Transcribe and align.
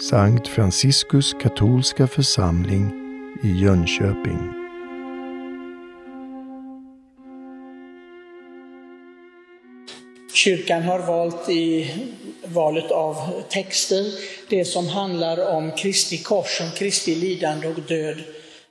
Sankt 0.00 0.48
Franciskus 0.48 1.32
katolska 1.32 2.06
församling 2.06 2.92
i 3.42 3.48
Jönköping. 3.48 4.52
Kyrkan 10.34 10.82
har 10.82 10.98
valt 10.98 11.48
i 11.48 11.94
valet 12.44 12.90
av 12.90 13.42
texter 13.48 14.04
det 14.48 14.64
som 14.64 14.88
handlar 14.88 15.54
om 15.54 15.70
Kristi 15.70 16.18
kors, 16.18 16.60
om 16.60 16.70
Kristi 16.70 17.14
lidande 17.14 17.68
och 17.68 17.80
död 17.88 18.18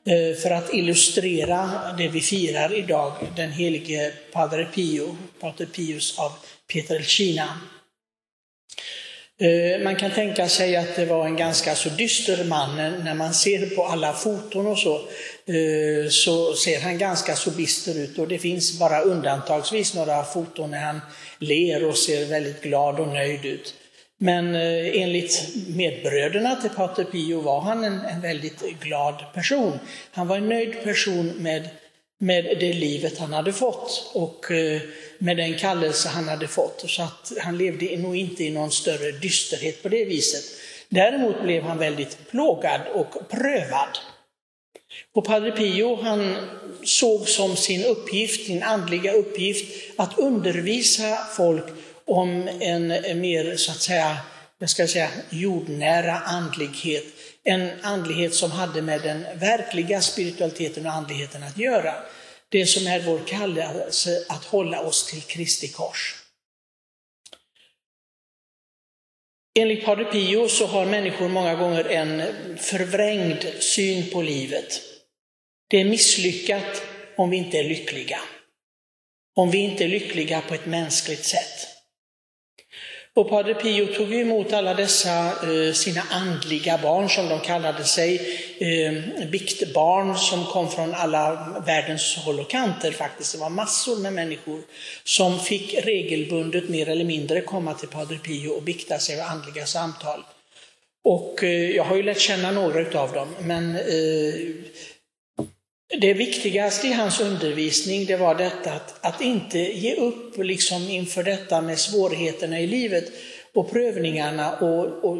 eh, 0.06 0.38
för 0.42 0.52
att 0.52 0.74
illustrera 0.74 1.70
det 1.98 2.08
vi 2.08 2.22
firar 2.22 2.78
idag, 2.78 3.14
den 3.36 3.52
helige 3.52 4.14
Padre 4.32 4.66
Pio, 4.66 5.18
Pater 5.40 5.66
Pius 5.66 6.20
av 6.20 6.32
Pietrelcina. 6.68 7.50
Eh, 9.42 9.84
man 9.84 9.96
kan 9.96 10.12
tänka 10.12 10.50
sig 10.50 10.76
att 10.76 10.96
det 10.96 11.06
var 11.06 11.26
en 11.26 11.36
ganska 11.36 11.76
så 11.76 11.90
dyster 11.90 12.44
man. 12.44 12.76
När 12.76 13.14
man 13.14 13.34
ser 13.34 13.76
på 13.76 13.86
alla 13.86 14.14
foton 14.14 14.68
och 14.68 14.80
så, 14.80 14.96
eh, 14.96 16.10
så 16.10 16.54
ser 16.54 16.82
han 16.82 16.98
ganska 16.98 17.36
så 17.36 17.52
bister 17.52 18.00
ut. 18.00 18.18
Och 18.18 18.28
det 18.28 18.38
finns 18.38 18.80
bara 18.80 19.02
undantagsvis 19.02 19.96
några 19.96 20.24
foton 20.24 20.72
när 20.72 20.82
han 20.82 21.02
ler 21.40 21.86
och 21.86 21.98
ser 21.98 22.26
väldigt 22.26 22.62
glad 22.62 23.00
och 23.00 23.08
nöjd 23.08 23.46
ut. 23.46 23.74
Men 24.18 24.56
eh, 24.56 25.02
enligt 25.02 25.48
medbröderna 25.68 26.56
till 26.56 26.70
Pater 26.70 27.04
Pio 27.04 27.42
var 27.42 27.62
han 27.62 27.84
en, 27.84 28.00
en 28.00 28.22
väldigt 28.22 28.80
glad 28.82 29.24
person. 29.34 29.80
Han 30.12 30.28
var 30.28 30.38
en 30.38 30.50
nöjd 30.50 30.84
person 30.84 31.28
med, 31.38 31.70
med 32.24 32.58
det 32.60 32.74
livet 32.74 33.18
han 33.18 33.34
hade 33.34 33.54
fått. 33.54 34.12
Och 34.14 34.52
eh, 34.52 34.82
med 35.18 35.38
den 35.38 35.58
kallelse 35.58 36.10
han 36.10 36.28
hade 36.28 36.48
fått. 36.48 36.84
Så 36.88 37.04
att 37.04 37.32
han 37.42 37.58
levde 37.58 37.98
nog 37.98 38.16
inte 38.16 38.44
i 38.44 38.50
någon 38.50 38.72
större 38.72 39.12
dysterhet 39.12 39.84
på 39.84 39.90
det 39.90 40.06
viset. 40.06 40.44
Däremot 40.90 41.42
blev 41.44 41.64
han 41.64 41.78
väldigt 41.78 42.18
plågad 42.32 42.82
och 42.94 43.30
prövad. 43.30 43.98
Och 45.14 45.26
Padre 45.26 45.52
Pio 45.52 46.02
han 46.02 46.36
såg 46.84 47.30
som 47.30 47.56
sin 47.56 47.86
uppgift, 47.86 48.46
sin 48.46 48.64
andliga 48.64 49.12
uppgift, 49.12 49.74
att 49.96 50.18
undervisa 50.18 51.18
folk 51.38 51.66
om 52.06 52.50
en 52.60 52.88
mer, 53.22 53.56
så 53.56 53.72
att 53.72 53.82
säga, 53.82 54.18
jag 54.60 54.70
ska 54.70 54.88
säga, 54.88 55.10
jordnära 55.30 56.18
andlighet. 56.18 57.13
En 57.44 57.72
andlighet 57.82 58.36
som 58.36 58.52
hade 58.52 58.82
med 58.82 59.02
den 59.02 59.40
verkliga 59.40 60.02
spiritualiteten 60.02 60.86
och 60.86 60.92
andligheten 60.92 61.44
att 61.44 61.58
göra 61.58 61.96
det 62.50 62.66
som 62.66 62.88
är 62.88 63.00
vår 63.00 63.20
kallelse 63.28 64.26
att 64.30 64.46
hålla 64.46 64.82
oss 64.82 65.12
till 65.12 65.22
Kristi 65.22 65.68
kors. 65.68 66.24
Enligt 69.60 69.86
Padre 69.86 70.06
Pio 70.06 70.48
så 70.50 70.66
har 70.66 70.86
människor 70.86 71.30
många 71.30 71.56
gånger 71.56 71.86
en 71.86 72.24
förvrängd 72.58 73.46
syn 73.60 74.10
på 74.10 74.22
livet. 74.22 74.82
Det 75.68 75.82
är 75.82 75.86
misslyckat 75.86 76.84
om 77.18 77.30
vi 77.30 77.38
inte 77.38 77.58
är 77.58 77.64
lyckliga. 77.64 78.20
Om 79.36 79.52
vi 79.52 79.58
inte 79.58 79.84
är 79.84 79.88
lyckliga 79.88 80.42
på 80.42 80.54
ett 80.54 80.66
mänskligt 80.66 81.26
sätt. 81.26 81.73
Och 83.16 83.30
Padre 83.30 83.54
Pio 83.54 83.86
tog 83.86 84.14
emot 84.14 84.54
alla 84.54 84.74
dessa 84.74 85.26
eh, 85.26 85.74
sina 85.74 86.02
andliga 86.10 86.78
barn, 86.78 87.10
som 87.10 87.30
de 87.30 87.40
kallade 87.40 87.84
sig, 87.84 88.16
eh, 88.60 89.28
biktbarn 89.30 90.18
som 90.18 90.46
kom 90.46 90.72
från 90.72 90.94
alla 90.94 91.56
världens 91.66 92.16
håll 92.18 92.40
och 92.40 92.50
kanter 92.50 92.92
faktiskt. 92.92 93.34
Det 93.34 93.40
var 93.40 93.50
massor 93.50 93.98
med 93.98 94.14
människor 94.14 94.62
som 95.04 95.40
fick 95.40 95.86
regelbundet 95.86 96.70
mer 96.70 96.90
eller 96.90 97.06
mindre 97.06 97.42
komma 97.42 97.74
till 97.74 97.88
Padre 97.88 98.18
Pio 98.18 98.50
och 98.50 98.64
bikta 98.64 99.00
sig 99.00 99.22
och 99.22 99.30
andliga 99.30 99.66
samtal. 99.66 100.24
Och 101.04 101.44
eh, 101.44 101.72
jag 101.72 101.84
har 101.84 101.96
ju 101.96 102.04
lärt 102.04 102.20
känna 102.20 102.52
några 102.52 103.00
av 103.00 103.12
dem, 103.12 103.28
men 103.40 103.76
eh, 103.76 104.34
det 106.02 106.14
viktigaste 106.14 106.88
i 106.88 106.94
hans 106.94 107.20
undervisning 107.20 108.06
det 108.06 108.16
var 108.16 108.36
detta 108.36 108.72
att, 108.74 109.06
att 109.06 109.22
inte 109.22 109.60
ge 109.60 109.96
upp 109.96 110.38
liksom 110.38 110.90
inför 110.90 111.24
detta 111.24 111.62
med 111.62 111.80
svårigheterna 111.80 112.60
i 112.60 112.68
livet 112.68 113.12
och 113.54 113.72
prövningarna 113.72 114.58
och, 114.58 115.06
och 115.06 115.18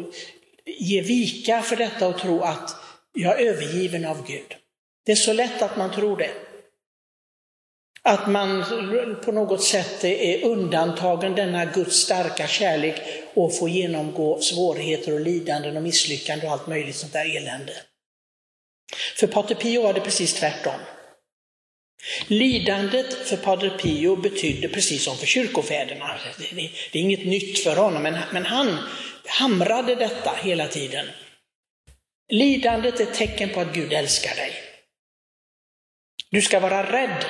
ge 0.66 1.00
vika 1.00 1.62
för 1.62 1.76
detta 1.76 2.08
och 2.08 2.18
tro 2.18 2.40
att 2.40 2.76
jag 3.12 3.40
är 3.40 3.46
övergiven 3.46 4.04
av 4.04 4.26
Gud. 4.26 4.56
Det 5.06 5.12
är 5.12 5.16
så 5.16 5.32
lätt 5.32 5.62
att 5.62 5.76
man 5.76 5.94
tror 5.94 6.16
det. 6.16 6.30
Att 8.02 8.30
man 8.30 8.64
på 9.24 9.32
något 9.32 9.62
sätt 9.62 10.04
är 10.04 10.44
undantagen 10.44 11.34
denna 11.34 11.64
Guds 11.64 11.96
starka 11.96 12.46
kärlek 12.46 13.00
och 13.34 13.58
får 13.58 13.68
genomgå 13.68 14.40
svårigheter 14.40 15.12
och 15.12 15.20
lidanden 15.20 15.76
och 15.76 15.82
misslyckanden 15.82 16.46
och 16.46 16.52
allt 16.52 16.66
möjligt 16.66 16.96
sånt 16.96 17.12
där 17.12 17.36
elände. 17.36 17.72
För 19.16 19.26
Pater 19.26 19.54
Pio 19.54 19.82
var 19.82 19.92
det 19.92 20.00
precis 20.00 20.34
tvärtom. 20.34 20.80
Lidandet 22.26 23.28
för 23.28 23.36
Pater 23.36 23.70
Pio 23.70 24.16
betydde 24.16 24.68
precis 24.68 25.04
som 25.04 25.16
för 25.16 25.26
kyrkofäderna, 25.26 26.20
det, 26.92 26.98
är 26.98 27.02
inget 27.02 27.26
nytt 27.26 27.58
för 27.58 27.76
honom, 27.76 28.02
men, 28.02 28.44
han 28.44 28.78
hamrade 29.26 29.94
detta 29.94 30.34
hela 30.42 30.68
tiden. 30.68 31.06
Lidandet 32.28 33.00
är 33.00 33.04
ett 33.04 33.14
tecken 33.14 33.50
på 33.50 33.60
att 33.60 33.74
Gud 33.74 33.92
älskar 33.92 34.34
dig. 34.34 34.52
Du 36.30 36.42
ska 36.42 36.60
vara 36.60 36.92
rädd 36.92 37.24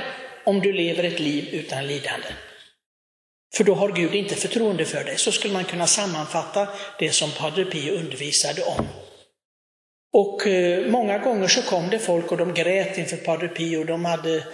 om 0.45 0.61
du 0.61 0.73
lever 0.73 1.05
ett 1.05 1.21
liv 1.21 1.49
utan 1.53 1.87
lidande. 1.87 2.29
För 3.55 3.65
då 3.65 3.75
har 3.75 3.93
Gud 3.93 4.15
inte 4.15 4.35
förtroende 4.35 4.85
för 4.85 5.05
dig. 5.05 5.19
Så 5.19 5.33
skulle 5.33 5.55
man 5.55 5.65
kunna 5.65 5.87
sammanfatta 5.87 6.69
det 6.99 7.11
som 7.11 7.31
Pater 7.31 7.65
Pio 7.65 7.93
undervisade 7.93 8.63
om. 8.63 8.89
Och 10.15 10.47
eh, 10.47 10.87
många 10.87 11.19
gånger 11.19 11.49
så 11.49 11.63
kom 11.63 11.91
det 11.91 11.99
folk 11.99 12.33
och 12.33 12.39
de 12.39 12.55
grät 12.55 12.99
inför 12.99 13.17
Padre 13.17 13.49
Pio. 13.49 13.85
De 13.85 14.05
hade, 14.05 14.45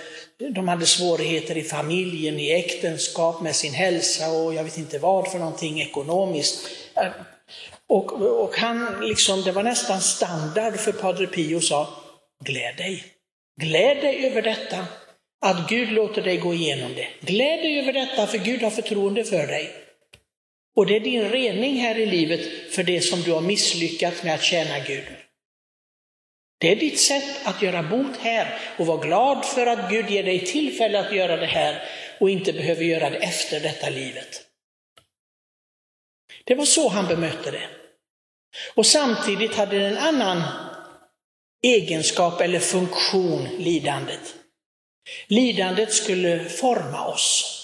de 0.55 0.69
hade 0.69 0.87
svårigheter 0.87 1.57
i 1.57 1.63
familjen, 1.63 2.39
i 2.39 2.53
äktenskap, 2.53 3.43
med 3.43 3.57
sin 3.57 3.75
hälsa 3.75 4.31
och 4.31 4.55
jag 4.55 4.65
vet 4.65 4.79
inte 4.79 4.99
vad 4.99 5.31
för 5.31 5.39
någonting 5.39 5.81
ekonomiskt. 5.81 6.69
Eh, 6.97 7.11
och, 7.89 8.13
och 8.43 8.57
han, 8.57 8.97
liksom, 9.01 9.43
det 9.43 9.53
var 9.53 9.63
nästan 9.63 10.01
standard 10.01 10.77
för 10.77 10.93
Padre 10.93 11.27
Pio 11.27 11.61
sa, 11.61 11.89
gläd 12.45 12.77
dig. 12.77 13.05
Gläd 13.61 13.97
dig 13.97 14.27
över 14.27 14.43
detta, 14.43 14.87
att 15.47 15.69
Gud 15.69 15.93
låter 15.93 16.23
dig 16.23 16.37
gå 16.37 16.55
igenom 16.55 16.91
det. 16.95 17.09
Gläd 17.21 17.59
dig 17.59 17.79
över 17.79 17.93
detta, 17.93 18.27
för 18.27 18.39
Gud 18.39 18.63
har 18.63 18.71
förtroende 18.71 19.25
för 19.25 19.47
dig. 19.47 19.71
Och 20.77 20.87
det 20.87 20.97
är 20.97 21.01
din 21.01 21.29
rening 21.29 21.77
här 21.77 21.99
i 21.99 22.07
livet 22.07 22.41
för 22.71 22.83
det 22.83 23.01
som 23.01 23.21
du 23.21 23.33
har 23.33 23.41
misslyckats 23.41 24.23
med 24.23 24.35
att 24.35 24.43
tjäna 24.43 24.79
Gud. 24.87 25.05
Det 26.61 26.73
är 26.73 26.77
ditt 26.77 27.01
sätt 27.01 27.47
att 27.47 27.63
göra 27.63 27.83
bot 27.83 28.17
här 28.17 28.59
och 28.77 28.87
var 28.87 28.99
glad 29.03 29.45
för 29.45 29.67
att 29.67 29.91
Gud 29.91 30.11
ger 30.11 30.25
dig 30.25 30.47
tillfälle 30.47 31.01
att 31.01 31.15
göra 31.15 31.37
det 31.37 31.47
här 31.47 31.83
och 32.19 32.31
inte 32.31 32.53
behöver 32.53 32.85
göra 32.85 33.11
det 33.11 33.17
efter 33.17 33.61
detta 33.61 33.89
livet. 33.89 34.47
Det 36.45 36.55
var 36.55 36.65
så 36.65 36.89
han 36.89 37.07
bemötte 37.07 37.51
det. 37.51 37.69
Och 38.75 38.87
samtidigt 38.87 39.55
hade 39.55 39.79
det 39.79 39.87
en 39.87 39.99
annan 39.99 40.43
egenskap 41.63 42.41
eller 42.41 42.59
funktion, 42.59 43.49
lidandet. 43.59 44.35
Lidandet 45.27 45.93
skulle 45.93 46.45
forma 46.45 47.07
oss. 47.07 47.57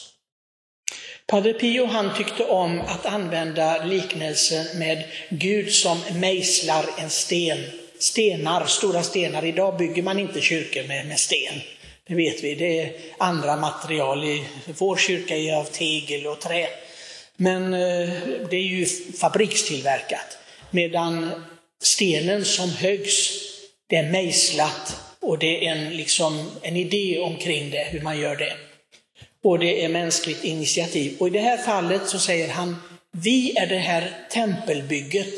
Padre 1.26 1.52
Pio 1.52 1.86
han 1.86 2.16
tyckte 2.16 2.44
om 2.44 2.80
att 2.80 3.06
använda 3.06 3.84
liknelsen 3.84 4.78
med 4.78 5.04
Gud 5.30 5.72
som 5.72 5.98
mejslar 6.20 6.84
en 6.98 7.10
sten 7.10 7.58
stenar, 7.98 8.66
stora 8.66 9.02
stenar. 9.02 9.44
Idag 9.44 9.76
bygger 9.76 10.02
man 10.02 10.18
inte 10.18 10.40
kyrkor 10.40 10.88
med, 10.88 11.06
med 11.06 11.20
sten. 11.20 11.60
Det 12.08 12.14
vet 12.14 12.44
vi, 12.44 12.54
det 12.54 12.80
är 12.80 12.92
andra 13.18 13.56
material. 13.56 14.24
I, 14.24 14.44
vår 14.66 14.96
kyrka 14.96 15.36
är 15.36 15.56
av 15.56 15.64
tegel 15.64 16.26
och 16.26 16.40
trä. 16.40 16.68
Men 17.36 17.74
eh, 17.74 18.10
det 18.50 18.56
är 18.56 18.62
ju 18.62 18.86
fabrikstillverkat. 19.20 20.38
Medan 20.70 21.44
stenen 21.82 22.44
som 22.44 22.70
högs, 22.70 23.30
det 23.86 23.96
är 23.96 24.10
mejslat 24.10 24.96
och 25.20 25.38
det 25.38 25.66
är 25.66 25.72
en, 25.72 25.96
liksom, 25.96 26.50
en 26.62 26.76
idé 26.76 27.18
omkring 27.18 27.70
det, 27.70 27.88
hur 27.90 28.00
man 28.00 28.20
gör 28.20 28.36
det. 28.36 28.52
Och 29.44 29.58
det 29.58 29.84
är 29.84 29.88
mänskligt 29.88 30.44
initiativ. 30.44 31.16
Och 31.18 31.26
i 31.26 31.30
det 31.30 31.40
här 31.40 31.56
fallet 31.56 32.08
så 32.08 32.18
säger 32.18 32.48
han, 32.48 32.76
vi 33.12 33.56
är 33.56 33.66
det 33.66 33.78
här 33.78 34.26
tempelbygget 34.30 35.34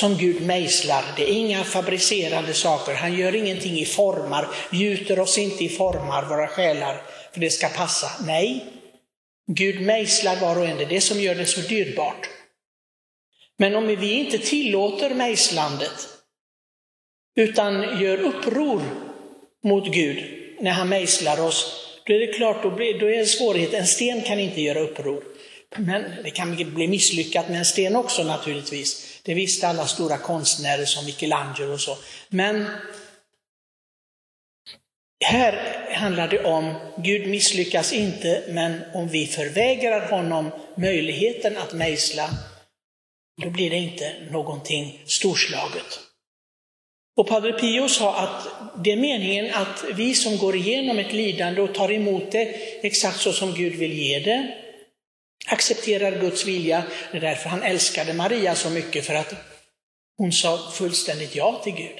som 0.00 0.16
Gud 0.16 0.42
mejslar. 0.42 1.04
Det 1.16 1.30
är 1.30 1.34
inga 1.34 1.64
fabricerade 1.64 2.54
saker. 2.54 2.94
Han 2.94 3.14
gör 3.14 3.34
ingenting 3.34 3.78
i 3.78 3.84
formar, 3.84 4.48
gjuter 4.72 5.18
oss 5.20 5.38
inte 5.38 5.64
i 5.64 5.68
formar, 5.68 6.28
våra 6.28 6.48
själar, 6.48 7.02
för 7.32 7.40
det 7.40 7.50
ska 7.50 7.68
passa. 7.68 8.10
Nej, 8.26 8.64
Gud 9.46 9.80
mejslar 9.80 10.36
var 10.40 10.58
och 10.58 10.66
en. 10.66 10.76
Det 10.76 10.84
är 10.84 10.88
det 10.88 11.00
som 11.00 11.20
gör 11.20 11.34
det 11.34 11.46
så 11.46 11.60
dyrbart. 11.60 12.28
Men 13.58 13.74
om 13.74 13.86
vi 13.86 14.12
inte 14.12 14.38
tillåter 14.38 15.14
mejslandet, 15.14 16.08
utan 17.36 18.00
gör 18.00 18.20
uppror 18.20 18.82
mot 19.64 19.94
Gud 19.94 20.24
när 20.60 20.70
han 20.70 20.88
mejslar 20.88 21.40
oss, 21.40 21.86
då 22.06 22.12
är 22.14 22.18
det 22.18 22.32
klart, 22.32 22.62
då, 22.62 22.70
blir, 22.70 22.98
då 22.98 23.06
är 23.06 23.18
det 23.18 23.26
svårighet. 23.26 23.74
En 23.74 23.86
sten 23.86 24.22
kan 24.22 24.40
inte 24.40 24.60
göra 24.60 24.80
uppror. 24.80 25.24
Men 25.76 26.04
det 26.24 26.30
kan 26.30 26.56
bli 26.56 26.88
misslyckat 26.88 27.48
med 27.48 27.58
en 27.58 27.64
sten 27.64 27.96
också 27.96 28.24
naturligtvis. 28.24 29.20
Det 29.22 29.34
visste 29.34 29.68
alla 29.68 29.86
stora 29.86 30.18
konstnärer 30.18 30.84
som 30.84 31.04
Michelangelo 31.04 31.72
och 31.72 31.80
så. 31.80 31.98
Men 32.28 32.66
här 35.24 35.86
handlar 35.94 36.28
det 36.28 36.44
om, 36.44 36.74
Gud 36.96 37.28
misslyckas 37.28 37.92
inte, 37.92 38.42
men 38.48 38.80
om 38.94 39.08
vi 39.08 39.26
förvägrar 39.26 40.10
honom 40.10 40.50
möjligheten 40.76 41.56
att 41.56 41.72
mejsla, 41.72 42.30
då 43.42 43.50
blir 43.50 43.70
det 43.70 43.76
inte 43.76 44.12
någonting 44.30 45.02
storslaget. 45.06 46.00
Och 47.16 47.28
Padre 47.28 47.52
Pio 47.52 47.88
sa 47.88 48.16
att 48.16 48.48
det 48.84 48.92
är 48.92 48.96
meningen 48.96 49.54
att 49.54 49.84
vi 49.94 50.14
som 50.14 50.38
går 50.38 50.56
igenom 50.56 50.98
ett 50.98 51.12
lidande 51.12 51.60
och 51.60 51.74
tar 51.74 51.92
emot 51.92 52.32
det 52.32 52.44
exakt 52.86 53.20
så 53.20 53.32
som 53.32 53.54
Gud 53.54 53.74
vill 53.74 53.92
ge 53.92 54.18
det, 54.18 54.54
accepterar 55.46 56.20
Guds 56.20 56.46
vilja. 56.46 56.84
Det 57.10 57.16
är 57.16 57.20
därför 57.20 57.48
han 57.48 57.62
älskade 57.62 58.14
Maria 58.14 58.54
så 58.54 58.70
mycket, 58.70 59.06
för 59.06 59.14
att 59.14 59.34
hon 60.16 60.32
sa 60.32 60.70
fullständigt 60.72 61.34
ja 61.34 61.60
till 61.64 61.74
Gud. 61.74 61.98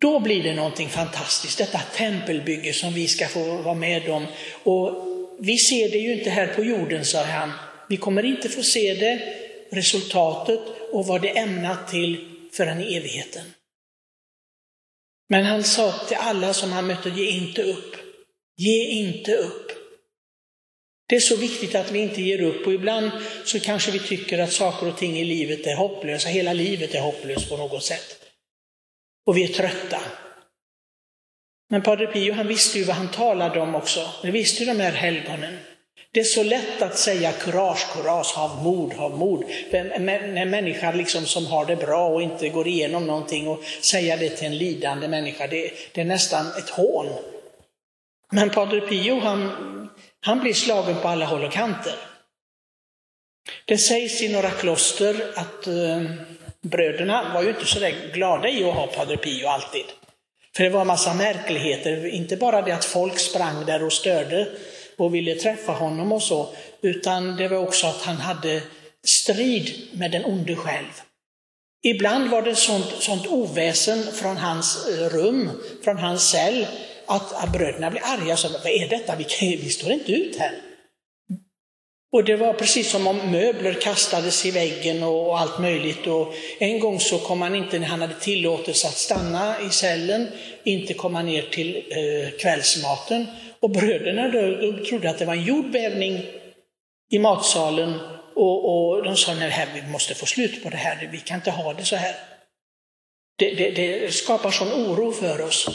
Då 0.00 0.20
blir 0.20 0.42
det 0.42 0.54
någonting 0.54 0.88
fantastiskt, 0.88 1.58
detta 1.58 1.78
tempelbygge 1.78 2.72
som 2.72 2.92
vi 2.92 3.08
ska 3.08 3.28
få 3.28 3.56
vara 3.56 3.74
med 3.74 4.08
om. 4.08 4.26
Och 4.62 5.06
vi 5.38 5.58
ser 5.58 5.88
det 5.90 5.98
ju 5.98 6.18
inte 6.18 6.30
här 6.30 6.46
på 6.46 6.64
jorden, 6.64 7.04
sa 7.04 7.24
han. 7.24 7.52
Vi 7.88 7.96
kommer 7.96 8.24
inte 8.24 8.48
få 8.48 8.62
se 8.62 8.94
det, 8.94 9.34
resultatet 9.70 10.60
och 10.92 11.06
vad 11.06 11.22
det 11.22 11.30
är 11.30 11.42
ämnat 11.42 11.88
till 11.88 12.38
förrän 12.52 12.80
i 12.80 12.96
evigheten. 12.96 13.44
Men 15.28 15.44
han 15.44 15.64
sa 15.64 16.06
till 16.08 16.16
alla 16.16 16.54
som 16.54 16.72
han 16.72 16.86
mötte, 16.86 17.08
ge 17.08 17.30
inte 17.30 17.62
upp. 17.62 17.96
Ge 18.56 18.84
inte 18.84 19.36
upp. 19.36 19.72
Det 21.14 21.18
är 21.18 21.20
så 21.20 21.36
viktigt 21.36 21.74
att 21.74 21.90
vi 21.90 21.98
inte 21.98 22.22
ger 22.22 22.40
upp 22.40 22.66
och 22.66 22.72
ibland 22.72 23.10
så 23.44 23.60
kanske 23.60 23.90
vi 23.90 23.98
tycker 23.98 24.38
att 24.38 24.52
saker 24.52 24.88
och 24.88 24.96
ting 24.96 25.18
i 25.18 25.24
livet 25.24 25.66
är 25.66 25.74
hopplösa, 25.74 26.28
hela 26.28 26.52
livet 26.52 26.94
är 26.94 27.00
hopplöst 27.00 27.48
på 27.48 27.56
något 27.56 27.84
sätt. 27.84 28.16
Och 29.26 29.36
vi 29.36 29.44
är 29.44 29.48
trötta. 29.48 30.00
Men 31.70 31.82
Padre 31.82 32.06
Pio 32.06 32.32
han 32.32 32.48
visste 32.48 32.78
ju 32.78 32.84
vad 32.84 32.96
han 32.96 33.10
talade 33.10 33.60
om 33.60 33.74
också. 33.74 34.08
Det 34.22 34.30
visste 34.30 34.64
ju 34.64 34.72
de 34.72 34.80
här 34.80 34.92
helgonen. 34.92 35.56
Det 36.12 36.20
är 36.20 36.24
så 36.24 36.42
lätt 36.42 36.82
att 36.82 36.98
säga 36.98 37.32
kurage, 37.32 37.92
kurage, 37.92 38.36
ha 38.36 38.62
mod, 38.62 38.92
ha 38.92 39.08
mod. 39.08 39.44
När 39.70 40.44
människa 40.44 40.92
liksom 40.92 41.26
som 41.26 41.46
har 41.46 41.66
det 41.66 41.76
bra 41.76 42.08
och 42.08 42.22
inte 42.22 42.48
går 42.48 42.68
igenom 42.68 43.06
någonting 43.06 43.48
och 43.48 43.64
säga 43.80 44.16
det 44.16 44.30
till 44.30 44.46
en 44.46 44.58
lidande 44.58 45.08
människa, 45.08 45.46
det, 45.46 45.70
det 45.92 46.00
är 46.00 46.04
nästan 46.04 46.46
ett 46.46 46.70
hån. 46.70 47.06
Men 48.32 48.50
Padre 48.50 48.80
Pio 48.80 49.20
han, 49.20 49.50
han 50.24 50.40
blir 50.40 50.54
slagen 50.54 50.96
på 51.02 51.08
alla 51.08 51.24
håll 51.24 51.44
och 51.44 51.52
kanter. 51.52 51.96
Det 53.64 53.78
sägs 53.78 54.22
i 54.22 54.28
några 54.28 54.50
kloster 54.50 55.32
att 55.36 55.66
eh, 55.66 56.02
bröderna 56.60 57.30
var 57.34 57.42
ju 57.42 57.48
inte 57.48 57.66
så 57.66 57.78
där 57.78 58.12
glada 58.14 58.48
i 58.48 58.64
att 58.64 58.74
ha 58.74 58.86
Pader 58.86 59.16
Pio 59.16 59.48
alltid. 59.48 59.84
För 60.56 60.64
det 60.64 60.70
var 60.70 60.80
en 60.80 60.86
massa 60.86 61.14
märkligheter, 61.14 62.06
inte 62.06 62.36
bara 62.36 62.62
det 62.62 62.72
att 62.72 62.84
folk 62.84 63.18
sprang 63.18 63.66
där 63.66 63.84
och 63.84 63.92
störde 63.92 64.48
och 64.98 65.14
ville 65.14 65.34
träffa 65.34 65.72
honom 65.72 66.12
och 66.12 66.22
så, 66.22 66.48
utan 66.82 67.36
det 67.36 67.48
var 67.48 67.58
också 67.58 67.86
att 67.86 68.02
han 68.02 68.16
hade 68.16 68.62
strid 69.04 69.88
med 69.92 70.10
den 70.10 70.24
onde 70.24 70.56
själv. 70.56 71.00
Ibland 71.82 72.30
var 72.30 72.42
det 72.42 72.54
sånt, 72.54 72.86
sånt 72.98 73.26
oväsen 73.26 74.12
från 74.12 74.36
hans 74.36 74.86
eh, 74.88 75.08
rum, 75.08 75.50
från 75.84 75.98
hans 75.98 76.30
cell, 76.30 76.66
att 77.06 77.52
bröderna 77.52 77.90
blev 77.90 78.02
arga 78.04 78.32
och 78.32 78.38
sa, 78.38 78.48
vad 78.48 78.72
är 78.72 78.88
detta, 78.88 79.16
vi, 79.16 79.24
kan, 79.24 79.48
vi 79.48 79.70
står 79.70 79.92
inte 79.92 80.12
ut 80.12 80.36
här. 80.36 80.52
Och 82.12 82.24
det 82.24 82.36
var 82.36 82.52
precis 82.52 82.90
som 82.90 83.06
om 83.06 83.30
möbler 83.30 83.74
kastades 83.74 84.46
i 84.46 84.50
väggen 84.50 85.02
och 85.02 85.40
allt 85.40 85.58
möjligt. 85.58 86.06
Och 86.06 86.34
en 86.58 86.80
gång 86.80 87.00
så 87.00 87.18
kom 87.18 87.42
han 87.42 87.54
inte, 87.54 87.78
när 87.78 87.86
han 87.86 88.00
hade 88.00 88.20
tillåtelse 88.20 88.88
att 88.88 88.96
stanna 88.96 89.60
i 89.60 89.70
cellen, 89.70 90.28
inte 90.64 90.94
komma 90.94 91.22
ner 91.22 91.42
till 91.42 91.76
eh, 91.76 92.38
kvällsmaten. 92.38 93.26
Och 93.60 93.70
bröderna 93.70 94.28
då, 94.28 94.40
då 94.40 94.84
trodde 94.84 95.10
att 95.10 95.18
det 95.18 95.24
var 95.24 95.34
en 95.34 95.44
jordbävning 95.44 96.20
i 97.10 97.18
matsalen 97.18 98.00
och, 98.34 98.94
och 98.94 99.04
de 99.04 99.16
sa, 99.16 99.34
nej, 99.34 99.50
här, 99.50 99.68
vi 99.74 99.92
måste 99.92 100.14
få 100.14 100.26
slut 100.26 100.62
på 100.62 100.70
det 100.70 100.76
här, 100.76 101.08
vi 101.12 101.18
kan 101.18 101.36
inte 101.36 101.50
ha 101.50 101.72
det 101.74 101.84
så 101.84 101.96
här. 101.96 102.14
Det, 103.38 103.54
det, 103.54 103.70
det 103.70 104.14
skapar 104.14 104.50
sån 104.50 104.72
oro 104.72 105.12
för 105.12 105.40
oss. 105.40 105.68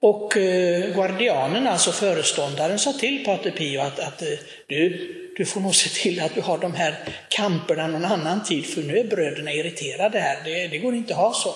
Och 0.00 0.36
eh, 0.36 0.94
guardianen, 0.94 1.66
alltså 1.66 1.92
föreståndaren, 1.92 2.78
sa 2.78 2.92
till 2.92 3.24
Pater 3.24 3.50
Pio 3.50 3.80
att, 3.80 3.98
att 3.98 4.22
eh, 4.22 4.38
du, 4.66 5.14
du 5.36 5.44
får 5.44 5.60
nog 5.60 5.74
se 5.74 5.88
till 5.88 6.20
att 6.20 6.34
du 6.34 6.40
har 6.40 6.58
de 6.58 6.74
här 6.74 6.94
kamperna 7.28 7.86
någon 7.86 8.04
annan 8.04 8.44
tid, 8.44 8.66
för 8.66 8.82
nu 8.82 8.98
är 8.98 9.04
bröderna 9.04 9.52
irriterade 9.52 10.18
här, 10.18 10.44
det, 10.44 10.68
det 10.68 10.78
går 10.78 10.94
inte 10.94 11.14
att 11.14 11.20
ha 11.20 11.34
så. 11.34 11.54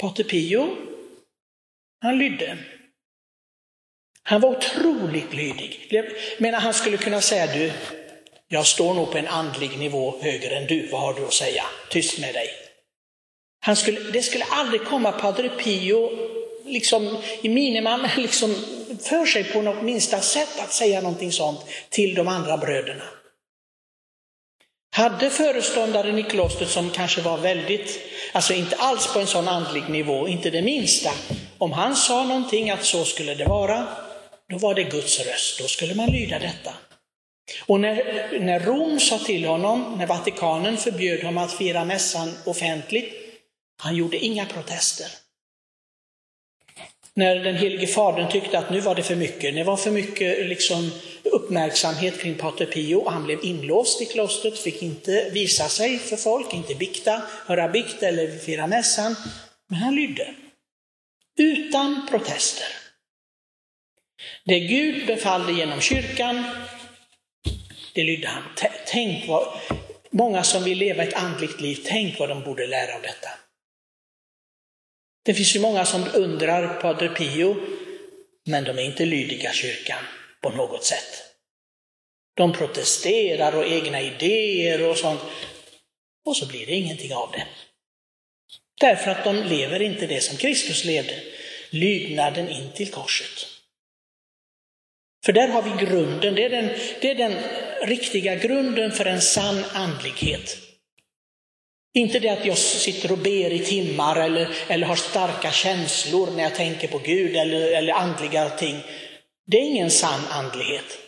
Pater 0.00 0.24
Pio, 0.24 0.76
han 2.02 2.18
lydde. 2.18 2.58
Han 4.22 4.40
var 4.40 4.56
otroligt 4.56 5.34
lydig. 5.34 6.04
Men 6.38 6.54
han 6.54 6.74
skulle 6.74 6.96
kunna 6.96 7.20
säga, 7.20 7.46
du, 7.46 7.72
jag 8.48 8.66
står 8.66 8.94
nog 8.94 9.10
på 9.10 9.18
en 9.18 9.26
andlig 9.26 9.78
nivå 9.78 10.18
högre 10.22 10.56
än 10.56 10.66
du, 10.66 10.86
vad 10.86 11.00
har 11.00 11.14
du 11.14 11.24
att 11.24 11.32
säga? 11.32 11.64
Tyst 11.90 12.18
med 12.18 12.34
dig. 12.34 12.48
Han 13.60 13.76
skulle, 13.76 14.00
det 14.00 14.22
skulle 14.22 14.44
aldrig 14.44 14.84
komma 14.84 15.12
pater 15.12 15.48
Pio 15.48 16.10
liksom, 16.72 17.18
i 17.42 17.48
miniman 17.48 18.08
liksom 18.16 18.54
för 19.02 19.26
sig 19.26 19.44
på 19.44 19.62
något 19.62 19.82
minsta 19.82 20.20
sätt 20.20 20.60
att 20.60 20.72
säga 20.72 21.00
någonting 21.00 21.32
sånt 21.32 21.60
till 21.90 22.14
de 22.14 22.28
andra 22.28 22.56
bröderna. 22.56 23.04
Hade 24.96 25.30
föreståndaren 25.30 26.18
i 26.18 26.22
klostret 26.22 26.68
som 26.68 26.90
kanske 26.90 27.20
var 27.20 27.38
väldigt, 27.38 28.00
alltså 28.32 28.54
inte 28.54 28.76
alls 28.76 29.12
på 29.12 29.20
en 29.20 29.26
sån 29.26 29.48
andlig 29.48 29.88
nivå, 29.88 30.28
inte 30.28 30.50
det 30.50 30.62
minsta, 30.62 31.10
om 31.58 31.72
han 31.72 31.96
sa 31.96 32.24
någonting 32.24 32.70
att 32.70 32.84
så 32.84 33.04
skulle 33.04 33.34
det 33.34 33.44
vara, 33.44 33.86
då 34.48 34.58
var 34.58 34.74
det 34.74 34.82
Guds 34.84 35.20
röst, 35.20 35.58
då 35.58 35.64
skulle 35.64 35.94
man 35.94 36.10
lyda 36.10 36.38
detta. 36.38 36.74
Och 37.66 37.80
när, 37.80 38.28
när 38.40 38.60
Rom 38.60 39.00
sa 39.00 39.18
till 39.18 39.44
honom, 39.44 39.94
när 39.98 40.06
Vatikanen 40.06 40.76
förbjöd 40.76 41.22
honom 41.22 41.44
att 41.44 41.52
fira 41.52 41.84
mässan 41.84 42.34
offentligt, 42.44 43.14
han 43.78 43.96
gjorde 43.96 44.18
inga 44.18 44.46
protester. 44.46 45.06
När 47.18 47.36
den 47.36 47.56
helige 47.56 47.86
fadern 47.86 48.30
tyckte 48.30 48.58
att 48.58 48.70
nu 48.70 48.80
var 48.80 48.94
det 48.94 49.02
för 49.02 49.16
mycket, 49.16 49.54
det 49.54 49.64
var 49.64 49.76
för 49.76 49.90
mycket 49.90 50.48
liksom, 50.48 50.90
uppmärksamhet 51.24 52.20
kring 52.20 52.34
Pater 52.34 52.66
Pio, 52.66 53.08
han 53.08 53.24
blev 53.24 53.44
inlåst 53.44 54.02
i 54.02 54.04
klostret, 54.04 54.58
fick 54.58 54.82
inte 54.82 55.30
visa 55.32 55.68
sig 55.68 55.98
för 55.98 56.16
folk, 56.16 56.54
inte 56.54 56.74
bikta, 56.74 57.22
höra 57.46 57.68
bikt 57.68 58.02
eller 58.02 58.38
fira 58.38 58.66
mässan, 58.66 59.16
men 59.68 59.78
han 59.78 59.94
lydde. 59.94 60.34
Utan 61.38 62.06
protester. 62.10 62.66
Det 64.44 64.60
Gud 64.60 65.06
befallde 65.06 65.52
genom 65.52 65.80
kyrkan, 65.80 66.44
det 67.94 68.04
lydde 68.04 68.28
han. 68.28 68.42
Tänk 68.86 69.28
vad, 69.28 69.46
många 70.10 70.42
som 70.42 70.64
vill 70.64 70.78
leva 70.78 71.02
ett 71.02 71.14
andligt 71.14 71.60
liv, 71.60 71.78
tänk 71.84 72.18
vad 72.18 72.28
de 72.28 72.42
borde 72.42 72.66
lära 72.66 72.94
av 72.94 73.02
detta. 73.02 73.28
Det 75.28 75.34
finns 75.34 75.56
ju 75.56 75.60
många 75.60 75.84
som 75.84 76.08
undrar 76.14 76.80
Pater 76.80 77.08
Pio, 77.08 77.56
men 78.46 78.64
de 78.64 78.78
är 78.78 78.82
inte 78.82 79.04
lydiga 79.04 79.52
kyrkan 79.52 80.04
på 80.42 80.50
något 80.50 80.84
sätt. 80.84 81.24
De 82.36 82.52
protesterar 82.52 83.52
och 83.52 83.66
egna 83.66 84.00
idéer 84.00 84.90
och 84.90 84.96
sånt. 84.96 85.20
Och 86.24 86.36
så 86.36 86.46
blir 86.46 86.66
det 86.66 86.72
ingenting 86.72 87.14
av 87.14 87.30
det. 87.32 87.46
Därför 88.80 89.10
att 89.10 89.24
de 89.24 89.42
lever 89.42 89.82
inte 89.82 90.06
det 90.06 90.20
som 90.20 90.36
Kristus 90.36 90.84
levde, 90.84 91.22
lydnaden 91.70 92.48
in 92.48 92.72
till 92.72 92.90
korset. 92.90 93.46
För 95.24 95.32
där 95.32 95.48
har 95.48 95.62
vi 95.62 95.86
grunden, 95.86 96.34
det 96.34 96.44
är 96.44 96.50
den, 96.50 96.68
det 97.00 97.10
är 97.10 97.14
den 97.14 97.38
riktiga 97.88 98.34
grunden 98.34 98.92
för 98.92 99.04
en 99.04 99.20
sann 99.20 99.64
andlighet. 99.72 100.67
Inte 101.98 102.18
det 102.18 102.28
att 102.28 102.46
jag 102.46 102.58
sitter 102.58 103.12
och 103.12 103.18
ber 103.18 103.52
i 103.52 103.58
timmar 103.58 104.16
eller, 104.16 104.48
eller 104.68 104.86
har 104.86 104.96
starka 104.96 105.50
känslor 105.50 106.30
när 106.30 106.42
jag 106.42 106.54
tänker 106.54 106.88
på 106.88 106.98
Gud 106.98 107.36
eller, 107.36 107.72
eller 107.72 107.92
andliga 107.92 108.50
ting. 108.50 108.76
Det 109.46 109.56
är 109.56 109.62
ingen 109.62 109.90
sann 109.90 110.20
andlighet. 110.30 110.98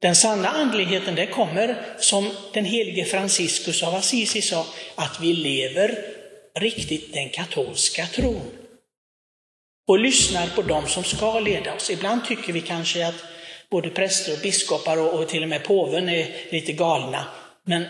Den 0.00 0.14
sanna 0.14 0.48
andligheten 0.48 1.14
det 1.14 1.26
kommer, 1.26 1.82
som 1.98 2.30
den 2.52 2.64
helige 2.64 3.04
Franciscus 3.04 3.82
av 3.82 3.94
Assisi 3.94 4.42
sa, 4.42 4.66
att 4.94 5.20
vi 5.20 5.32
lever 5.32 6.04
riktigt 6.60 7.12
den 7.12 7.28
katolska 7.28 8.06
tron. 8.06 8.50
Och 9.88 9.98
lyssnar 9.98 10.46
på 10.46 10.62
dem 10.62 10.86
som 10.86 11.04
ska 11.04 11.40
leda 11.40 11.74
oss. 11.74 11.90
Ibland 11.90 12.24
tycker 12.24 12.52
vi 12.52 12.60
kanske 12.60 13.06
att 13.06 13.24
både 13.70 13.90
präster 13.90 14.32
och 14.32 14.38
biskopar 14.42 14.96
och, 14.96 15.20
och 15.20 15.28
till 15.28 15.42
och 15.42 15.48
med 15.48 15.64
påven 15.64 16.08
är 16.08 16.26
lite 16.50 16.72
galna. 16.72 17.24
Men 17.64 17.84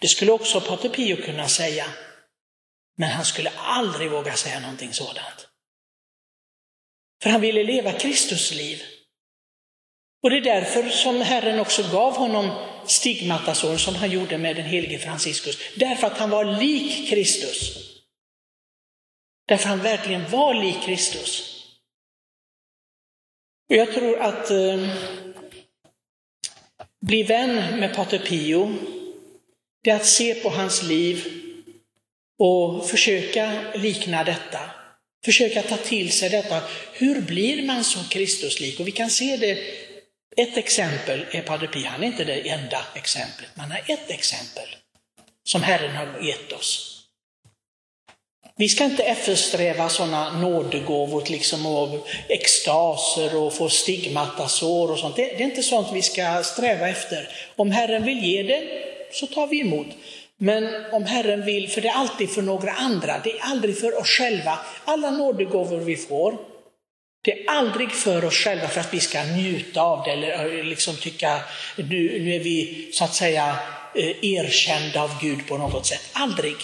det 0.00 0.08
skulle 0.08 0.32
också 0.32 0.60
Pater 0.60 0.88
Pio 0.88 1.16
kunna 1.16 1.48
säga, 1.48 1.86
men 2.96 3.10
han 3.10 3.24
skulle 3.24 3.50
aldrig 3.56 4.10
våga 4.10 4.34
säga 4.34 4.60
någonting 4.60 4.92
sådant. 4.92 5.48
För 7.22 7.30
han 7.30 7.40
ville 7.40 7.64
leva 7.64 7.92
Kristus 7.92 8.52
liv. 8.54 8.82
Och 10.22 10.30
det 10.30 10.36
är 10.36 10.40
därför 10.40 10.88
som 10.88 11.20
Herren 11.20 11.60
också 11.60 11.82
gav 11.92 12.16
honom 12.16 12.66
stigmatasår 12.86 13.76
som 13.76 13.94
han 13.94 14.10
gjorde 14.10 14.38
med 14.38 14.56
den 14.56 14.64
helige 14.64 14.98
Franciscus. 14.98 15.58
Därför 15.76 16.06
att 16.06 16.18
han 16.18 16.30
var 16.30 16.44
lik 16.44 17.10
Kristus. 17.10 17.76
Därför 19.46 19.68
han 19.68 19.82
verkligen 19.82 20.30
var 20.30 20.54
lik 20.54 20.82
Kristus. 20.82 21.56
Och 23.70 23.76
jag 23.76 23.92
tror 23.92 24.20
att 24.20 24.50
eh, 24.50 24.88
bli 27.00 27.22
vän 27.22 27.80
med 27.80 27.94
Pater 27.94 28.18
Pio, 28.18 28.74
det 29.84 29.90
är 29.90 29.96
att 29.96 30.06
se 30.06 30.34
på 30.34 30.48
hans 30.48 30.82
liv 30.82 31.24
och 32.38 32.88
försöka 32.88 33.64
likna 33.74 34.24
detta. 34.24 34.60
Försöka 35.24 35.62
ta 35.62 35.76
till 35.76 36.12
sig 36.12 36.30
detta. 36.30 36.62
Hur 36.92 37.20
blir 37.20 37.66
man 37.66 37.84
så 37.84 37.98
Kristuslik? 38.10 38.80
Och 38.80 38.88
vi 38.88 38.92
kan 38.92 39.10
se 39.10 39.36
det 39.36 39.58
ett 40.36 40.56
exempel 40.56 41.26
är 41.30 41.42
Pader 41.42 41.66
Pi. 41.66 41.84
han 41.84 42.02
är 42.02 42.06
inte 42.06 42.24
det 42.24 42.48
enda 42.48 42.78
exemplet, 42.94 43.48
man 43.54 43.70
har 43.70 43.82
ett 43.86 44.10
exempel 44.10 44.76
som 45.44 45.62
Herren 45.62 45.96
har 45.96 46.26
gett 46.26 46.52
oss. 46.52 46.96
Vi 48.56 48.68
ska 48.68 48.84
inte 48.84 49.02
eftersträva 49.02 49.88
sådana 49.88 50.38
nådegåvor, 50.38 51.24
liksom 51.28 51.66
av 51.66 52.08
extaser 52.28 53.36
och 53.36 53.54
få 53.54 53.68
stigmatasår 53.68 54.90
och 54.90 54.98
sånt. 54.98 55.16
Det, 55.16 55.22
det 55.22 55.42
är 55.42 55.48
inte 55.48 55.62
sånt 55.62 55.88
vi 55.92 56.02
ska 56.02 56.42
sträva 56.42 56.88
efter. 56.88 57.28
Om 57.56 57.70
Herren 57.70 58.04
vill 58.04 58.24
ge 58.24 58.42
det, 58.42 58.62
så 59.12 59.26
tar 59.26 59.46
vi 59.46 59.60
emot. 59.60 59.86
Men 60.36 60.84
om 60.92 61.04
Herren 61.04 61.44
vill, 61.44 61.68
för 61.68 61.80
det 61.80 61.88
är 61.88 61.94
alltid 61.94 62.30
för 62.30 62.42
några 62.42 62.72
andra, 62.72 63.20
det 63.24 63.38
är 63.38 63.42
aldrig 63.42 63.78
för 63.78 63.98
oss 63.98 64.08
själva. 64.08 64.58
Alla 64.84 65.10
nådegåvor 65.10 65.78
vi 65.78 65.96
får, 65.96 66.36
det 67.22 67.32
är 67.32 67.50
aldrig 67.50 67.92
för 67.92 68.24
oss 68.24 68.34
själva 68.34 68.68
för 68.68 68.80
att 68.80 68.94
vi 68.94 69.00
ska 69.00 69.22
njuta 69.22 69.82
av 69.82 70.04
det 70.04 70.10
eller 70.10 70.58
eh, 70.58 70.64
liksom 70.64 70.96
tycka 70.96 71.40
nu, 71.76 72.22
nu 72.24 72.34
är 72.34 72.40
vi 72.40 72.88
så 72.92 73.04
att 73.04 73.14
säga 73.14 73.56
eh, 73.94 74.24
erkända 74.24 75.02
av 75.02 75.10
Gud 75.20 75.46
på 75.48 75.58
något 75.58 75.86
sätt. 75.86 76.10
Aldrig. 76.12 76.56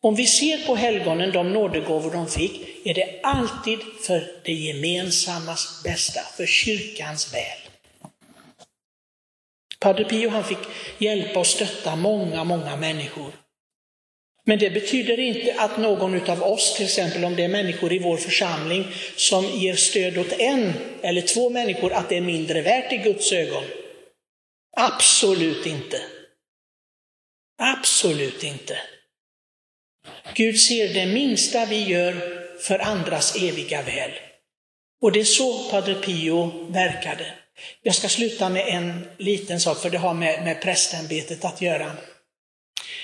Om 0.00 0.14
vi 0.14 0.26
ser 0.26 0.66
på 0.66 0.76
helgonen, 0.76 1.32
de 1.32 1.52
nådegåvor 1.52 2.10
de 2.10 2.28
fick, 2.28 2.86
är 2.86 2.94
det 2.94 3.20
alltid 3.22 3.78
för 4.06 4.32
det 4.44 4.52
gemensammas 4.52 5.82
bästa, 5.84 6.20
för 6.36 6.46
kyrkans 6.46 7.34
väl. 7.34 7.65
Padre 9.80 10.04
Pio 10.04 10.28
han 10.28 10.44
fick 10.44 10.58
hjälpa 10.98 11.40
och 11.40 11.46
stötta 11.46 11.96
många, 11.96 12.44
många 12.44 12.76
människor. 12.76 13.32
Men 14.44 14.58
det 14.58 14.70
betyder 14.70 15.20
inte 15.20 15.54
att 15.58 15.78
någon 15.78 16.30
av 16.30 16.42
oss, 16.42 16.76
till 16.76 16.86
exempel 16.86 17.24
om 17.24 17.36
det 17.36 17.44
är 17.44 17.48
människor 17.48 17.92
i 17.92 17.98
vår 17.98 18.16
församling 18.16 18.86
som 19.16 19.44
ger 19.44 19.74
stöd 19.74 20.18
åt 20.18 20.32
en 20.32 20.72
eller 21.02 21.22
två 21.22 21.50
människor, 21.50 21.92
att 21.92 22.08
det 22.08 22.16
är 22.16 22.20
mindre 22.20 22.62
värt 22.62 22.92
i 22.92 22.96
Guds 22.96 23.32
ögon. 23.32 23.64
Absolut 24.76 25.66
inte. 25.66 26.00
Absolut 27.58 28.44
inte. 28.44 28.78
Gud 30.34 30.60
ser 30.60 30.94
det 30.94 31.06
minsta 31.06 31.64
vi 31.64 31.84
gör 31.84 32.14
för 32.58 32.78
andras 32.78 33.36
eviga 33.36 33.82
väl. 33.82 34.10
Och 35.02 35.12
det 35.12 35.20
är 35.20 35.24
så 35.24 35.70
Padre 35.70 35.94
Pio 35.94 36.66
verkade. 36.68 37.34
Jag 37.82 37.94
ska 37.94 38.08
sluta 38.08 38.48
med 38.48 38.68
en 38.68 39.08
liten 39.18 39.60
sak, 39.60 39.78
för 39.78 39.90
det 39.90 39.98
har 39.98 40.14
med, 40.14 40.44
med 40.44 40.62
prästämbetet 40.62 41.44
att 41.44 41.62
göra. 41.62 41.92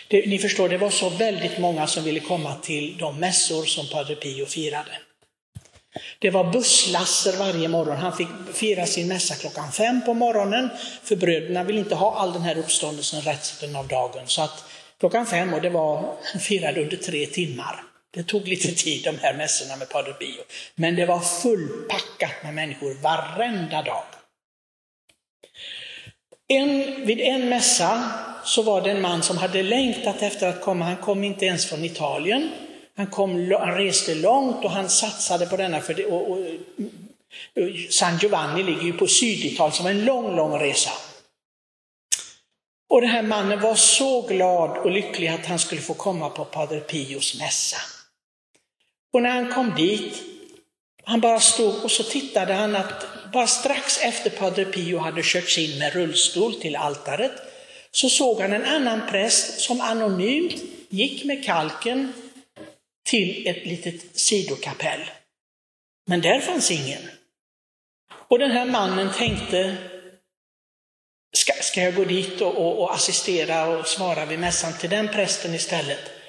Det, 0.09 0.27
ni 0.27 0.39
förstår, 0.39 0.69
det 0.69 0.79
var 0.79 0.91
så 0.91 1.09
väldigt 1.09 1.59
många 1.59 1.87
som 1.87 2.05
ville 2.05 2.21
komma 2.21 2.55
till 2.55 2.99
de 2.99 3.21
mässor 3.21 3.65
som 3.65 3.87
Padre 3.89 4.15
Pio 4.15 4.47
firade. 4.47 4.99
Det 6.19 6.31
var 6.31 6.53
busslaster 6.53 7.37
varje 7.37 7.69
morgon. 7.69 7.97
Han 7.97 8.17
fick 8.17 8.29
fira 8.55 8.87
sin 8.87 9.09
mässa 9.09 9.35
klockan 9.35 9.73
fem 9.73 10.05
på 10.05 10.15
morgonen, 10.15 10.71
för 11.03 11.17
bröderna 11.17 11.65
vill 11.65 11.79
inte 11.79 11.95
ha 11.95 12.15
all 12.15 12.33
den 12.33 12.43
här 12.43 12.59
uppståndelsen 12.59 13.21
resten 13.21 13.77
av 13.77 13.89
dagen. 13.89 14.23
Så 14.27 14.43
att 14.43 14.65
klockan 15.01 15.27
fem, 15.27 15.55
och 15.55 15.63
det 15.63 15.71
var 15.71 16.15
firade 16.41 16.83
under 16.83 16.97
tre 16.97 17.27
timmar. 17.27 17.83
Det 18.15 18.23
tog 18.23 18.49
lite 18.49 18.75
tid 18.75 19.05
de 19.05 19.19
här 19.23 19.35
mässorna 19.35 19.77
med 19.77 19.89
Padre 19.89 20.13
Pio. 20.13 20.43
Men 20.75 20.97
det 20.97 21.07
var 21.07 21.21
fullpackat 21.21 22.33
med 22.43 22.55
människor 22.55 22.95
varenda 22.95 23.83
dag. 23.83 24.05
En, 26.53 27.07
vid 27.07 27.21
en 27.21 27.49
mässa 27.49 28.11
så 28.45 28.63
var 28.63 28.81
det 28.81 28.91
en 28.91 29.01
man 29.01 29.23
som 29.23 29.39
hade 29.39 29.63
längtat 29.63 30.23
efter 30.23 30.49
att 30.49 30.61
komma. 30.61 30.85
Han 30.85 30.97
kom 30.97 31.25
inte 31.25 31.47
ens 31.47 31.67
från 31.67 31.85
Italien. 31.85 32.51
Han, 32.97 33.07
kom, 33.07 33.53
han 33.61 33.75
reste 33.75 34.15
långt 34.15 34.65
och 34.65 34.71
han 34.71 34.89
satsade 34.89 35.47
på 35.47 35.57
denna. 35.57 35.81
För 35.81 35.95
det, 35.95 36.05
och, 36.05 36.31
och, 36.31 36.39
San 37.91 38.19
Giovanni 38.19 38.63
ligger 38.63 38.83
ju 38.83 38.93
på 38.93 39.07
Syditalien 39.07 39.73
som 39.73 39.87
en 39.87 40.05
lång, 40.05 40.37
lång 40.37 40.59
resa. 40.59 40.91
Och 42.91 43.01
den 43.01 43.11
här 43.11 43.23
mannen 43.23 43.61
var 43.61 43.75
så 43.75 44.23
glad 44.23 44.79
och 44.79 44.91
lycklig 44.91 45.29
att 45.29 45.47
han 45.47 45.59
skulle 45.59 45.81
få 45.81 45.95
komma 45.95 46.31
på 46.31 46.45
Pader 46.45 46.81
Pios 46.81 47.39
mässa. 47.39 47.77
Och 49.13 49.23
när 49.23 49.31
han 49.31 49.53
kom 49.53 49.75
dit, 49.77 50.23
han 51.05 51.21
bara 51.21 51.41
stod 51.41 51.85
och 51.85 51.91
så 51.91 52.03
tittade 52.03 52.53
han 52.53 52.77
att 52.77 53.07
bara 53.33 53.47
strax 53.47 53.99
efter 53.99 54.31
Padre 54.31 54.65
Pio 54.65 54.99
hade 54.99 55.23
körts 55.23 55.59
in 55.59 55.79
med 55.79 55.93
rullstol 55.93 56.55
till 56.55 56.77
altaret 56.77 57.33
så 57.91 58.09
såg 58.09 58.41
han 58.41 58.53
en 58.53 58.65
annan 58.65 59.01
präst 59.11 59.61
som 59.61 59.81
anonymt 59.81 60.63
gick 60.89 61.25
med 61.25 61.45
kalken 61.45 62.13
till 63.05 63.47
ett 63.47 63.67
litet 63.67 64.21
sidokapell. 64.21 65.01
Men 66.07 66.21
där 66.21 66.41
fanns 66.41 66.71
ingen. 66.71 67.03
Och 68.29 68.39
den 68.39 68.51
här 68.51 68.65
mannen 68.65 69.13
tänkte, 69.13 69.77
ska, 71.37 71.53
ska 71.53 71.83
jag 71.83 71.95
gå 71.95 72.05
dit 72.05 72.41
och, 72.41 72.57
och, 72.57 72.83
och 72.83 72.95
assistera 72.95 73.67
och 73.67 73.87
svara 73.87 74.27
vid 74.27 74.39
mässan 74.39 74.73
till 74.73 74.91
den 74.91 75.09
prästen 75.09 75.55
istället? 75.55 76.22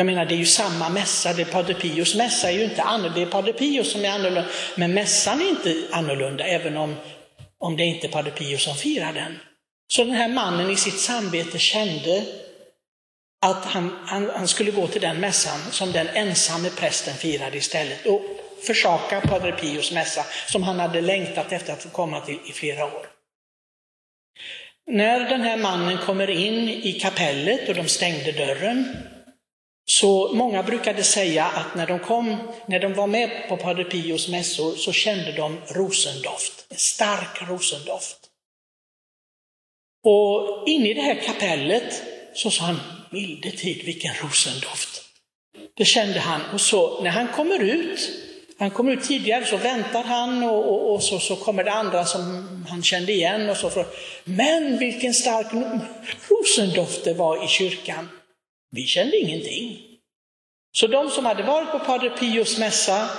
Jag 0.00 0.06
menar, 0.06 0.24
det 0.24 0.34
är 0.34 0.38
ju 0.38 0.46
samma 0.46 0.88
mässa, 0.88 1.32
det 1.32 1.42
är 1.42 1.46
pader 1.46 1.74
Pius 1.74 2.14
mässa 2.14 2.50
är 2.50 2.52
ju 2.52 2.64
inte 2.64 2.82
annorlunda, 2.82 3.18
det 3.18 3.22
är 3.22 3.30
pader 3.30 3.52
Pius 3.52 3.92
som 3.92 4.04
är 4.04 4.08
annorlunda, 4.08 4.48
men 4.74 4.94
mässan 4.94 5.40
är 5.40 5.48
inte 5.48 5.74
annorlunda, 5.90 6.44
även 6.44 6.76
om, 6.76 6.96
om 7.58 7.76
det 7.76 7.84
inte 7.84 8.06
är 8.06 8.10
pader 8.10 8.30
Pius 8.30 8.64
som 8.64 8.74
firar 8.74 9.12
den. 9.12 9.38
Så 9.92 10.04
den 10.04 10.14
här 10.14 10.28
mannen 10.28 10.70
i 10.70 10.76
sitt 10.76 11.00
samvete 11.00 11.58
kände 11.58 12.24
att 13.46 13.64
han, 13.64 13.98
han, 14.06 14.30
han, 14.30 14.48
skulle 14.48 14.70
gå 14.70 14.86
till 14.86 15.00
den 15.00 15.20
mässan 15.20 15.60
som 15.70 15.92
den 15.92 16.08
ensamme 16.08 16.70
prästen 16.70 17.14
firade 17.14 17.56
istället 17.56 18.06
och 18.06 18.22
försaka 18.66 19.20
pader 19.20 19.52
Pius 19.52 19.92
mässa 19.92 20.24
som 20.46 20.62
han 20.62 20.80
hade 20.80 21.00
längtat 21.00 21.52
efter 21.52 21.72
att 21.72 21.82
få 21.82 21.88
komma 21.88 22.20
till 22.20 22.38
i 22.46 22.52
flera 22.52 22.84
år. 22.84 23.06
När 24.86 25.30
den 25.30 25.40
här 25.40 25.56
mannen 25.56 25.98
kommer 25.98 26.30
in 26.30 26.68
i 26.68 26.92
kapellet 26.92 27.68
och 27.68 27.74
de 27.74 27.88
stängde 27.88 28.32
dörren 28.32 28.96
så 29.90 30.32
många 30.34 30.62
brukade 30.62 31.04
säga 31.04 31.44
att 31.44 31.74
när 31.74 31.86
de, 31.86 31.98
kom, 31.98 32.36
när 32.66 32.80
de 32.80 32.94
var 32.94 33.06
med 33.06 33.48
på 33.48 33.56
Pader 33.56 33.84
Pios 33.84 34.28
mässor 34.28 34.76
så 34.76 34.92
kände 34.92 35.32
de 35.32 35.58
rosendoft, 35.68 36.66
en 36.68 36.76
stark 36.76 37.42
rosendoft. 37.48 38.16
Och 40.04 40.68
inne 40.68 40.90
i 40.90 40.94
det 40.94 41.00
här 41.00 41.14
kapellet 41.14 42.02
så 42.34 42.50
sa 42.50 42.64
han, 42.64 42.80
milde 43.10 43.50
tid 43.50 43.82
vilken 43.84 44.14
rosendoft. 44.14 45.02
Det 45.76 45.84
kände 45.84 46.20
han. 46.20 46.40
Och 46.54 46.60
så 46.60 47.02
när 47.02 47.10
han 47.10 47.28
kommer 47.28 47.58
ut, 47.58 48.10
han 48.58 48.70
kommer 48.70 48.92
ut 48.92 49.04
tidigare, 49.04 49.44
så 49.44 49.56
väntar 49.56 50.02
han 50.02 50.42
och, 50.42 50.68
och, 50.68 50.94
och 50.94 51.02
så, 51.02 51.18
så 51.18 51.36
kommer 51.36 51.64
det 51.64 51.72
andra 51.72 52.04
som 52.04 52.46
han 52.68 52.82
kände 52.82 53.12
igen 53.12 53.50
och 53.50 53.56
så 53.56 53.70
frågar, 53.70 53.90
men 54.24 54.78
vilken 54.78 55.14
stark 55.14 55.46
rosendoft 56.28 57.04
det 57.04 57.14
var 57.14 57.44
i 57.44 57.48
kyrkan. 57.48 58.08
Vi 58.70 58.86
kände 58.86 59.16
ingenting. 59.16 59.86
Så 60.72 60.86
de 60.86 61.10
som 61.10 61.24
hade 61.24 61.42
varit 61.42 61.70
på 61.70 61.78
Pader 61.78 62.10
Pios 62.10 62.58
mässa, 62.58 63.10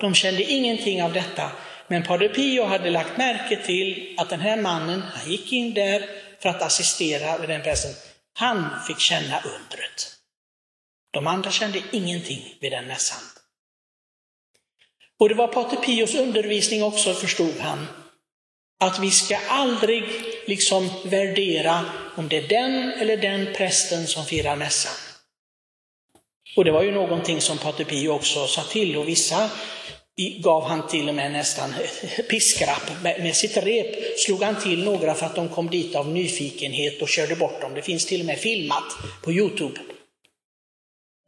de 0.00 0.14
kände 0.14 0.42
ingenting 0.42 1.02
av 1.02 1.12
detta. 1.12 1.52
Men 1.88 2.02
Pader 2.02 2.28
Pio 2.28 2.64
hade 2.64 2.90
lagt 2.90 3.18
märke 3.18 3.56
till 3.66 4.14
att 4.18 4.30
den 4.30 4.40
här 4.40 4.56
mannen, 4.56 5.02
han 5.02 5.30
gick 5.30 5.52
in 5.52 5.74
där 5.74 6.08
för 6.40 6.48
att 6.48 6.62
assistera 6.62 7.38
vid 7.38 7.48
den 7.48 7.62
prästen. 7.62 7.94
Han 8.34 8.84
fick 8.86 9.00
känna 9.00 9.40
undret. 9.40 10.16
De 11.10 11.26
andra 11.26 11.50
kände 11.50 11.82
ingenting 11.92 12.54
vid 12.60 12.72
den 12.72 12.86
mässan. 12.86 13.22
Och 15.18 15.28
det 15.28 15.34
var 15.34 15.48
Pater 15.48 15.76
Pios 15.76 16.14
undervisning 16.14 16.82
också, 16.82 17.14
förstod 17.14 17.58
han, 17.60 17.86
att 18.80 18.98
vi 18.98 19.10
ska 19.10 19.38
aldrig 19.48 20.04
liksom 20.46 20.90
värdera 21.04 21.84
om 22.16 22.28
det 22.28 22.36
är 22.36 22.48
den 22.48 22.92
eller 22.92 23.16
den 23.16 23.54
prästen 23.54 24.06
som 24.06 24.24
firar 24.24 24.56
mässan. 24.56 24.92
Och 26.56 26.64
det 26.64 26.72
var 26.72 26.82
ju 26.82 26.92
någonting 26.92 27.40
som 27.40 27.58
Pater 27.58 27.84
Pio 27.84 28.08
också 28.08 28.46
sa 28.46 28.62
till 28.62 28.96
och 28.96 29.08
vissa 29.08 29.50
gav 30.38 30.64
han 30.64 30.86
till 30.86 31.08
och 31.08 31.14
med 31.14 31.32
nästan 31.32 31.74
piskrapp. 32.30 33.02
Med 33.02 33.36
sitt 33.36 33.56
rep 33.56 34.18
slog 34.18 34.42
han 34.42 34.60
till 34.62 34.84
några 34.84 35.14
för 35.14 35.26
att 35.26 35.34
de 35.34 35.48
kom 35.48 35.70
dit 35.70 35.94
av 35.94 36.08
nyfikenhet 36.08 37.02
och 37.02 37.08
körde 37.08 37.36
bort 37.36 37.60
dem. 37.60 37.74
Det 37.74 37.82
finns 37.82 38.06
till 38.06 38.20
och 38.20 38.26
med 38.26 38.38
filmat 38.38 38.84
på 39.22 39.32
Youtube. 39.32 39.80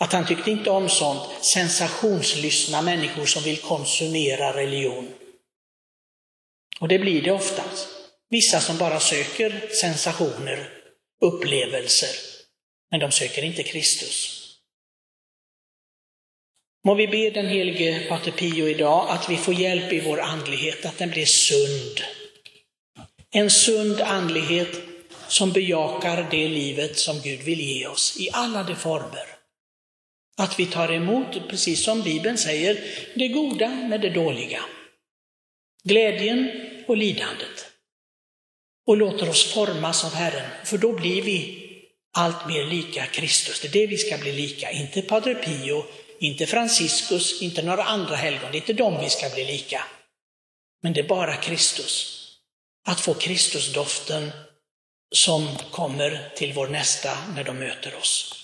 Att 0.04 0.12
han 0.12 0.26
tyckte 0.26 0.50
inte 0.50 0.70
om 0.70 0.88
sånt 0.88 1.22
sensationslystna 1.40 2.82
människor 2.82 3.26
som 3.26 3.42
vill 3.42 3.56
konsumera 3.56 4.56
religion. 4.56 5.08
Och 6.82 6.88
det 6.88 6.98
blir 6.98 7.22
det 7.22 7.30
oftast. 7.30 7.88
Vissa 8.30 8.60
som 8.60 8.78
bara 8.78 9.00
söker 9.00 9.68
sensationer, 9.70 10.70
upplevelser, 11.20 12.16
men 12.90 13.00
de 13.00 13.10
söker 13.10 13.44
inte 13.44 13.62
Kristus. 13.62 14.38
Må 16.84 16.94
vi 16.94 17.06
be 17.06 17.30
den 17.30 17.46
helige 17.46 18.06
Pater 18.08 18.30
Pio 18.30 18.68
idag 18.68 19.06
att 19.10 19.30
vi 19.30 19.36
får 19.36 19.54
hjälp 19.54 19.92
i 19.92 20.00
vår 20.00 20.20
andlighet, 20.20 20.84
att 20.86 20.98
den 20.98 21.10
blir 21.10 21.24
sund. 21.24 22.00
En 23.30 23.50
sund 23.50 24.00
andlighet 24.00 24.82
som 25.28 25.52
bejakar 25.52 26.26
det 26.30 26.48
livet 26.48 26.98
som 26.98 27.20
Gud 27.20 27.40
vill 27.40 27.60
ge 27.60 27.86
oss 27.86 28.16
i 28.20 28.30
alla 28.32 28.62
de 28.62 28.76
former. 28.76 29.26
Att 30.38 30.58
vi 30.58 30.66
tar 30.66 30.92
emot, 30.92 31.48
precis 31.48 31.84
som 31.84 32.02
Bibeln 32.02 32.38
säger, 32.38 32.84
det 33.14 33.28
goda 33.28 33.68
med 33.68 34.00
det 34.00 34.10
dåliga. 34.10 34.64
Glädjen 35.84 36.71
och 36.86 36.96
lidandet. 36.96 37.66
Och 38.86 38.96
låter 38.96 39.28
oss 39.28 39.52
formas 39.52 40.04
av 40.04 40.14
Herren, 40.14 40.50
för 40.64 40.78
då 40.78 40.92
blir 40.92 41.22
vi 41.22 41.68
allt 42.12 42.48
mer 42.48 42.64
lika 42.64 43.06
Kristus. 43.06 43.60
Det 43.60 43.68
är 43.68 43.72
det 43.72 43.86
vi 43.86 43.98
ska 43.98 44.18
bli 44.18 44.32
lika, 44.32 44.70
inte 44.70 45.02
Padre 45.02 45.34
Pio, 45.34 45.84
inte 46.18 46.46
Franciscus, 46.46 47.42
inte 47.42 47.62
några 47.62 47.84
andra 47.84 48.16
helgon. 48.16 48.52
Det 48.52 48.56
är 48.56 48.60
inte 48.60 48.72
dem 48.72 49.00
vi 49.00 49.10
ska 49.10 49.28
bli 49.28 49.44
lika. 49.44 49.84
Men 50.82 50.92
det 50.92 51.00
är 51.00 51.08
bara 51.08 51.36
Kristus. 51.36 52.18
Att 52.86 53.00
få 53.00 53.14
Kristusdoften 53.14 54.30
som 55.14 55.56
kommer 55.70 56.32
till 56.36 56.52
vår 56.52 56.68
nästa 56.68 57.18
när 57.34 57.44
de 57.44 57.58
möter 57.58 57.96
oss. 57.96 58.41